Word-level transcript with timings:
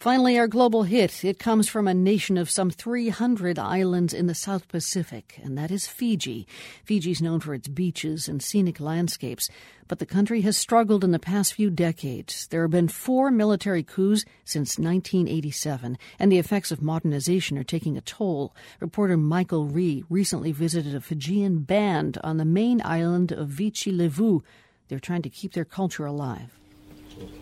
Finally, 0.00 0.38
our 0.38 0.46
global 0.46 0.84
hit. 0.84 1.24
It 1.24 1.40
comes 1.40 1.68
from 1.68 1.88
a 1.88 1.92
nation 1.92 2.38
of 2.38 2.48
some 2.48 2.70
300 2.70 3.58
islands 3.58 4.14
in 4.14 4.28
the 4.28 4.34
South 4.34 4.68
Pacific, 4.68 5.40
and 5.42 5.58
that 5.58 5.72
is 5.72 5.88
Fiji. 5.88 6.46
Fiji 6.84 7.10
is 7.10 7.20
known 7.20 7.40
for 7.40 7.52
its 7.52 7.66
beaches 7.66 8.28
and 8.28 8.40
scenic 8.40 8.78
landscapes, 8.78 9.48
but 9.88 9.98
the 9.98 10.06
country 10.06 10.42
has 10.42 10.56
struggled 10.56 11.02
in 11.02 11.10
the 11.10 11.18
past 11.18 11.52
few 11.52 11.68
decades. 11.68 12.46
There 12.46 12.62
have 12.62 12.70
been 12.70 12.86
four 12.86 13.32
military 13.32 13.82
coups 13.82 14.24
since 14.44 14.78
1987, 14.78 15.98
and 16.20 16.30
the 16.30 16.38
effects 16.38 16.70
of 16.70 16.80
modernization 16.80 17.58
are 17.58 17.64
taking 17.64 17.96
a 17.96 18.00
toll. 18.00 18.54
Reporter 18.78 19.16
Michael 19.16 19.64
Rhee 19.64 20.04
recently 20.08 20.52
visited 20.52 20.94
a 20.94 21.00
Fijian 21.00 21.62
band 21.62 22.18
on 22.22 22.36
the 22.36 22.44
main 22.44 22.80
island 22.84 23.32
of 23.32 23.48
Viti 23.48 23.90
Levu. 23.90 24.44
They're 24.86 25.00
trying 25.00 25.22
to 25.22 25.28
keep 25.28 25.54
their 25.54 25.64
culture 25.64 26.06
alive. 26.06 26.56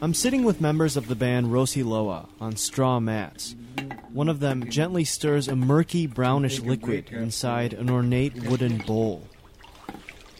I'm 0.00 0.14
sitting 0.14 0.44
with 0.44 0.60
members 0.60 0.96
of 0.96 1.08
the 1.08 1.14
band 1.14 1.46
Rosiloa 1.48 2.28
on 2.40 2.56
straw 2.56 3.00
mats. 3.00 3.54
One 4.12 4.28
of 4.28 4.40
them 4.40 4.70
gently 4.70 5.04
stirs 5.04 5.48
a 5.48 5.56
murky 5.56 6.06
brownish 6.06 6.60
liquid 6.60 7.10
inside 7.10 7.72
an 7.72 7.90
ornate 7.90 8.34
wooden 8.44 8.78
bowl. 8.78 9.22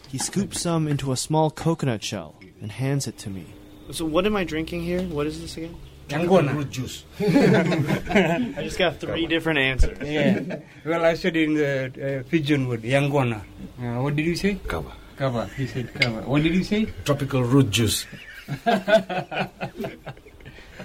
He 0.07 0.17
scoops 0.17 0.61
some 0.61 0.87
into 0.87 1.11
a 1.11 1.17
small 1.17 1.51
coconut 1.51 2.03
shell 2.03 2.35
and 2.61 2.71
hands 2.71 3.07
it 3.07 3.17
to 3.19 3.29
me. 3.29 3.45
So 3.91 4.05
what 4.05 4.25
am 4.25 4.35
I 4.35 4.43
drinking 4.43 4.81
here? 4.83 5.01
What 5.03 5.27
is 5.27 5.41
this 5.41 5.57
again? 5.57 5.75
Yangon 6.09 6.53
root 6.55 6.69
juice. 6.71 7.03
I 7.19 8.63
just 8.63 8.77
got 8.77 8.99
three 8.99 9.25
different 9.27 9.59
answers. 9.59 9.97
yeah. 10.01 10.59
Well, 10.85 11.03
I 11.03 11.15
said 11.15 11.35
in 11.35 11.55
the 11.55 12.19
uh, 12.21 12.29
Fijian 12.29 12.67
word, 12.67 12.83
Yangwana. 12.83 13.41
Uh, 13.79 14.01
what 14.01 14.15
did 14.15 14.25
you 14.25 14.35
say? 14.35 14.55
Kava. 14.67 14.93
Kava. 15.17 15.47
He 15.57 15.67
said 15.67 15.93
kava. 15.93 16.21
What 16.21 16.43
did 16.43 16.55
you 16.55 16.63
say? 16.63 16.85
Tropical 17.03 17.43
root 17.43 17.69
juice. 17.71 18.05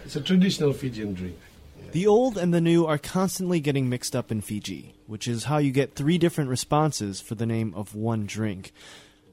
It's 0.04 0.16
a 0.16 0.20
traditional 0.20 0.72
Fijian 0.72 1.14
drink. 1.14 1.38
The 1.92 2.06
old 2.06 2.38
and 2.38 2.54
the 2.54 2.60
new 2.60 2.86
are 2.86 2.98
constantly 2.98 3.60
getting 3.60 3.88
mixed 3.88 4.16
up 4.16 4.32
in 4.32 4.40
Fiji, 4.40 4.94
which 5.06 5.28
is 5.28 5.44
how 5.44 5.58
you 5.58 5.72
get 5.72 5.94
three 5.94 6.16
different 6.16 6.48
responses 6.48 7.20
for 7.20 7.34
the 7.34 7.46
name 7.46 7.74
of 7.74 7.94
one 7.94 8.24
drink. 8.24 8.72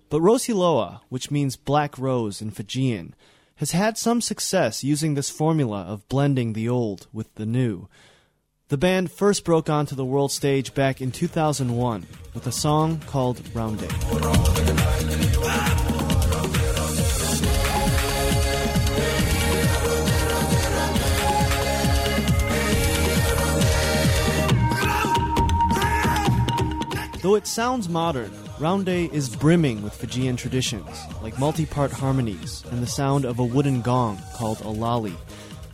But 0.09 0.21
Rosiloa, 0.21 1.02
which 1.09 1.31
means 1.31 1.55
black 1.55 1.97
rose 1.97 2.41
in 2.41 2.52
Fijian, 2.52 3.16
has 3.58 3.71
had 3.71 3.97
some 3.97 4.21
success 4.21 4.83
using 4.83 5.14
this 5.14 5.30
formula 5.30 5.83
of 5.83 6.08
blending 6.09 6.53
the 6.53 6.67
old 6.67 7.08
with 7.14 7.33
the 7.36 7.45
new. 7.45 7.88
The 8.69 8.77
band 8.77 9.11
first 9.11 9.45
broke 9.45 9.69
onto 9.69 9.95
the 9.95 10.05
world 10.05 10.31
stage 10.31 10.73
back 10.73 11.02
in 11.02 11.11
2001 11.11 12.05
with 12.33 12.45
a 12.45 12.52
song 12.52 12.99
called 13.08 13.41
Round. 13.55 13.80
Though 27.30 27.35
it 27.35 27.45
sounds 27.45 27.88
modern, 27.88 28.31
Raude 28.58 29.13
is 29.13 29.30
brimming 29.30 29.83
with 29.83 29.94
Fijian 29.94 30.35
traditions, 30.35 30.89
like 31.22 31.38
multi 31.38 31.67
part 31.67 31.91
harmonies 31.91 32.63
and 32.71 32.81
the 32.81 32.88
sound 32.88 33.23
of 33.23 33.38
a 33.38 33.45
wooden 33.45 33.81
gong 33.81 34.19
called 34.33 34.61
a 34.61 34.69
lali. 34.69 35.13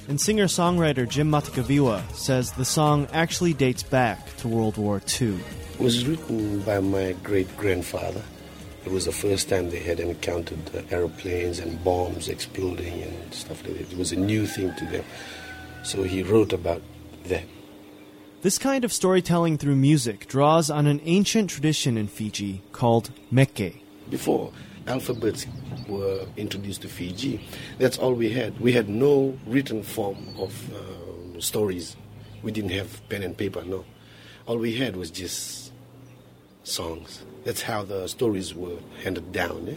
And 0.09 0.20
singer 0.20 0.47
songwriter 0.47 1.08
Jim 1.08 1.31
Matakaviwa 1.31 2.12
says 2.12 2.52
the 2.52 2.66
song 2.66 3.08
actually 3.14 3.53
dates 3.53 3.84
back 3.84 4.36
to 4.36 4.50
World 4.50 4.75
War 4.75 5.02
II. 5.22 5.39
It 5.75 5.80
was 5.80 6.06
written 6.06 6.59
by 6.59 6.81
my 6.81 7.14
great 7.23 7.56
grandfather. 7.56 8.23
It 8.86 8.92
was 8.92 9.06
the 9.06 9.14
first 9.14 9.47
time 9.47 9.69
they 9.69 9.80
had 9.80 10.02
encountered 10.02 10.59
aeroplanes 10.92 11.59
and 11.59 11.81
bombs 11.86 12.28
exploding 12.28 13.02
and 13.02 13.34
stuff 13.34 13.64
like 13.64 13.78
that. 13.78 13.94
It 13.94 13.97
was 13.97 14.12
a 14.12 14.17
new 14.17 14.45
thing 14.45 14.75
to 14.75 14.86
them. 14.88 15.06
So 15.84 16.03
he 16.03 16.22
wrote 16.22 16.52
about 16.52 16.81
that. 17.28 17.45
This 18.46 18.60
kind 18.60 18.86
of 18.86 18.94
storytelling 18.94 19.58
through 19.58 19.76
music 19.76 20.28
draws 20.28 20.70
on 20.70 20.86
an 20.86 21.02
ancient 21.04 21.50
tradition 21.50 21.98
in 21.98 22.08
Fiji 22.08 22.62
called 22.74 23.10
meke. 23.32 23.82
Before 24.12 24.52
alphabets 24.86 25.47
were 25.88 26.28
introduced 26.38 26.84
to 26.84 26.88
Fiji, 26.88 27.44
that's 27.80 27.97
all 27.97 28.14
we 28.14 28.30
had. 28.30 28.59
We 28.59 28.72
had 28.72 28.88
no 28.88 29.36
written 29.47 29.81
form 29.81 30.28
of 30.38 30.53
um, 30.75 31.42
stories. 31.42 31.96
We 32.44 32.52
didn't 32.52 32.69
have 32.69 33.02
pen 33.09 33.24
and 33.24 33.36
paper, 33.36 33.64
no. 33.66 33.84
All 34.46 34.59
we 34.59 34.75
had 34.75 34.96
was 34.96 35.09
just 35.09 35.74
songs. 36.64 37.24
That's 37.46 37.64
how 37.64 37.81
the 37.81 38.06
stories 38.06 38.53
were 38.53 38.78
handed 39.03 39.31
down. 39.31 39.69
Eh? 39.69 39.75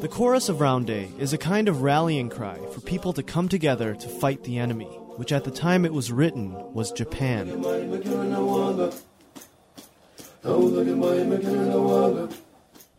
The 0.00 0.08
chorus 0.10 0.48
of 0.48 0.60
Raude 0.60 1.08
is 1.20 1.32
a 1.32 1.38
kind 1.38 1.68
of 1.68 1.82
rallying 1.82 2.28
cry 2.28 2.58
for 2.72 2.80
people 2.80 3.12
to 3.12 3.22
come 3.22 3.48
together 3.48 3.94
to 3.94 4.08
fight 4.08 4.42
the 4.42 4.58
enemy, 4.58 4.90
which 5.20 5.32
at 5.32 5.44
the 5.44 5.50
time 5.50 5.84
it 5.84 5.92
was 5.92 6.10
written 6.10 6.54
was 6.72 6.90
Japan. 6.92 7.60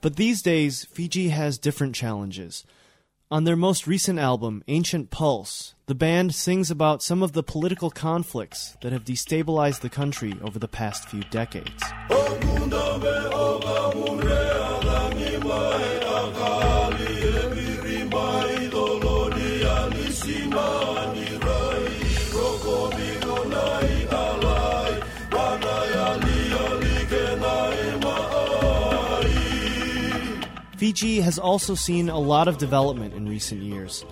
But 0.02 0.16
these 0.18 0.44
days, 0.44 0.86
Fiji 0.86 1.30
has 1.30 1.58
different 1.58 1.96
challenges. 1.96 2.64
On 3.32 3.44
their 3.44 3.56
most 3.56 3.88
recent 3.88 4.20
album, 4.20 4.64
Ancient 4.68 5.10
Pulse, 5.10 5.74
the 5.88 5.96
band 5.96 6.36
sings 6.36 6.70
about 6.70 7.02
some 7.02 7.24
of 7.24 7.32
the 7.32 7.42
political 7.42 7.90
conflicts 7.90 8.78
that 8.84 8.92
have 8.92 9.04
destabilized 9.04 9.80
the 9.80 9.90
country 9.90 10.36
over 10.44 10.60
the 10.60 10.68
past 10.68 11.10
few 11.10 11.22
decades. 11.32 11.82
Fiji 30.82 31.22
has 31.22 31.38
also 31.38 31.76
seen 31.76 32.10
a 32.10 32.18
lot 32.18 32.48
of 32.48 32.58
development 32.58 33.14
in 33.14 33.30
recent 33.30 33.62
years. 33.62 34.04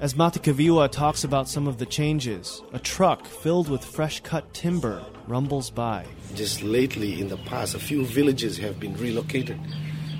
As 0.00 0.14
Matakaviwa 0.14 0.90
talks 0.90 1.22
about 1.22 1.50
some 1.50 1.68
of 1.68 1.76
the 1.76 1.84
changes, 1.84 2.62
a 2.72 2.78
truck 2.78 3.26
filled 3.26 3.68
with 3.68 3.84
fresh 3.84 4.20
cut 4.20 4.54
timber 4.54 5.04
rumbles 5.28 5.68
by. 5.68 6.06
Just 6.34 6.62
lately, 6.62 7.20
in 7.20 7.28
the 7.28 7.36
past, 7.36 7.74
a 7.74 7.78
few 7.78 8.06
villages 8.06 8.56
have 8.56 8.80
been 8.80 8.96
relocated 8.96 9.60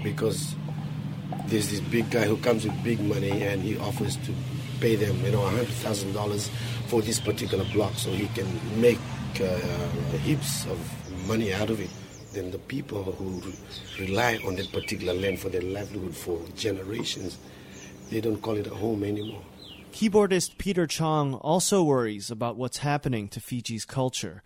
because 0.02 0.54
there's 1.46 1.70
this 1.70 1.80
big 1.80 2.10
guy 2.10 2.26
who 2.26 2.36
comes 2.36 2.64
with 2.64 2.84
big 2.84 3.00
money 3.00 3.42
and 3.42 3.62
he 3.62 3.78
offers 3.78 4.16
to 4.26 4.34
pay 4.80 4.96
them, 4.96 5.18
you 5.24 5.30
know, 5.30 5.40
$100,000 5.40 6.50
for 6.88 7.00
this 7.00 7.18
particular 7.18 7.64
block 7.72 7.94
so 7.94 8.10
he 8.10 8.28
can 8.34 8.46
make 8.78 9.00
uh, 9.40 9.56
heaps 10.18 10.66
of 10.66 10.78
money 11.26 11.54
out 11.54 11.70
of 11.70 11.80
it 11.80 11.88
then 12.34 12.50
the 12.50 12.58
people 12.58 13.02
who 13.02 13.42
rely 13.98 14.38
on 14.46 14.56
that 14.56 14.72
particular 14.72 15.14
land 15.14 15.38
for 15.38 15.48
their 15.48 15.62
livelihood 15.62 16.14
for 16.14 16.40
generations, 16.56 17.38
they 18.10 18.20
don't 18.20 18.42
call 18.42 18.56
it 18.56 18.66
a 18.66 18.74
home 18.74 19.04
anymore. 19.04 19.42
Keyboardist 19.92 20.58
Peter 20.58 20.86
Chong 20.86 21.34
also 21.34 21.82
worries 21.84 22.30
about 22.30 22.56
what's 22.56 22.78
happening 22.78 23.28
to 23.28 23.40
Fiji's 23.40 23.84
culture. 23.84 24.42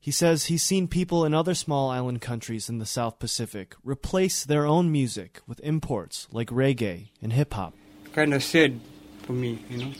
He 0.00 0.10
says 0.10 0.46
he's 0.46 0.62
seen 0.62 0.88
people 0.88 1.24
in 1.24 1.34
other 1.34 1.54
small 1.54 1.90
island 1.90 2.20
countries 2.22 2.68
in 2.68 2.78
the 2.78 2.86
South 2.86 3.18
Pacific 3.18 3.74
replace 3.84 4.44
their 4.44 4.64
own 4.64 4.90
music 4.90 5.40
with 5.46 5.60
imports 5.60 6.28
like 6.30 6.48
reggae 6.48 7.08
and 7.20 7.32
hip 7.32 7.52
hop. 7.52 7.74
Kind 8.12 8.32
of 8.32 8.42
sad 8.42 8.80
for 9.22 9.32
me, 9.32 9.58
you 9.68 9.78
know. 9.78 9.92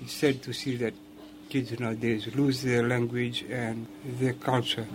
It's 0.00 0.12
sad 0.12 0.42
to 0.44 0.52
see 0.52 0.76
that 0.76 0.94
kids 1.48 1.78
nowadays 1.80 2.28
lose 2.34 2.62
their 2.62 2.86
language 2.86 3.44
and 3.50 3.86
their 4.04 4.34
culture 4.34 4.86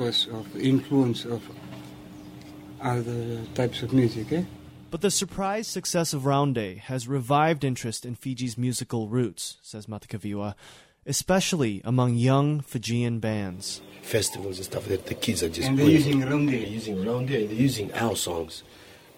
because 0.00 0.28
of 0.28 0.50
the 0.54 0.62
influence 0.62 1.26
of 1.26 1.42
other 2.80 3.44
types 3.54 3.82
of 3.82 3.92
music. 3.92 4.32
Eh? 4.32 4.44
But 4.90 5.02
the 5.02 5.10
surprise 5.10 5.68
success 5.68 6.14
of 6.14 6.24
Raude 6.24 6.78
has 6.84 7.06
revived 7.06 7.64
interest 7.64 8.06
in 8.06 8.14
Fiji's 8.14 8.56
musical 8.56 9.08
roots, 9.08 9.58
says 9.60 9.88
Matakaviwa, 9.88 10.54
especially 11.04 11.82
among 11.84 12.14
young 12.14 12.60
Fijian 12.62 13.18
bands. 13.18 13.82
Festivals 14.00 14.56
and 14.56 14.64
stuff 14.64 14.86
that 14.86 15.04
the 15.04 15.14
kids 15.14 15.42
are 15.42 15.50
just 15.50 15.68
and 15.68 15.78
they're 15.78 15.84
playing. 15.84 15.98
using 15.98 16.20
Raude. 16.22 16.48
They're 16.48 16.66
using 16.66 17.04
Raude. 17.04 17.28
They're 17.28 17.40
using 17.40 17.92
our 17.92 18.16
songs. 18.16 18.62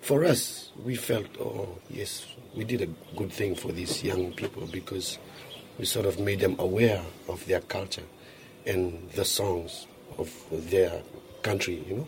For 0.00 0.24
us, 0.24 0.72
we 0.84 0.96
felt, 0.96 1.28
oh 1.38 1.78
yes, 1.90 2.26
we 2.56 2.64
did 2.64 2.82
a 2.82 2.88
good 3.14 3.30
thing 3.30 3.54
for 3.54 3.70
these 3.70 4.02
young 4.02 4.32
people 4.32 4.66
because 4.66 5.20
we 5.78 5.84
sort 5.84 6.06
of 6.06 6.18
made 6.18 6.40
them 6.40 6.56
aware 6.58 7.02
of 7.28 7.46
their 7.46 7.60
culture 7.60 8.02
and 8.66 9.08
the 9.14 9.24
songs 9.24 9.86
of 10.18 10.30
their 10.50 11.02
country, 11.42 11.84
you 11.88 11.96
know, 11.96 12.06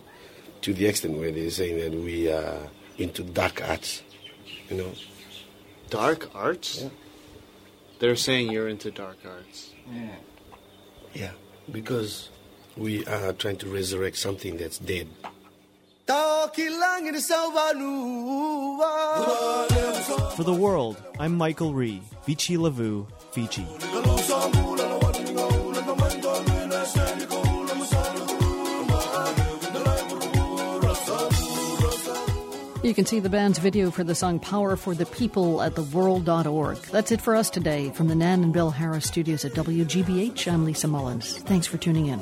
to 0.63 0.75
the 0.75 0.87
extent 0.87 1.19
where 1.19 1.31
they're 1.31 1.51
saying 1.51 1.79
that 1.79 1.99
we 1.99 2.31
are 2.31 2.59
into 2.99 3.23
dark 3.23 3.67
arts, 3.69 4.03
you 4.71 4.77
know. 4.77 4.93
Dark 5.91 6.35
arts? 6.35 6.83
Yeah. 6.83 6.89
They're 7.99 8.17
saying 8.17 8.51
you're 8.51 8.69
into 8.69 8.91
dark 8.91 9.19
arts. 9.25 9.71
Yeah. 9.91 10.17
Yeah, 11.15 11.31
because 11.71 12.31
we 12.77 13.07
are 13.07 13.33
trying 13.33 13.57
to 13.59 13.69
resurrect 13.69 14.17
something 14.17 14.57
that's 14.57 14.79
dead. 14.79 15.09
For 16.07 16.51
the 20.45 20.53
world, 20.53 21.03
I'm 21.19 21.37
Michael 21.37 21.73
Rhee, 21.73 22.03
Viti 22.27 22.57
Levu, 22.57 23.07
Fiji. 23.33 23.67
You 32.85 32.93
can 32.93 33.07
see 33.07 33.19
the 33.19 33.31
band's 33.31 33.59
video 33.59 33.91
for 33.91 34.05
the 34.05 34.15
song 34.15 34.39
Power 34.39 34.77
for 34.77 34.95
the 34.95 35.07
People 35.07 35.63
at 35.63 35.73
theworld.org. 35.73 36.77
That's 36.93 37.13
it 37.13 37.23
for 37.23 37.35
us 37.35 37.49
today. 37.49 37.89
From 37.89 38.09
the 38.09 38.15
Nan 38.15 38.45
and 38.45 38.53
Bill 38.53 38.71
Harris 38.71 39.07
studios 39.07 39.43
at 39.47 39.53
WGBH, 39.53 40.53
I'm 40.53 40.67
Lisa 40.67 40.87
Mullins. 40.87 41.39
Thanks 41.39 41.67
for 41.67 41.79
tuning 41.79 42.09
in. 42.09 42.21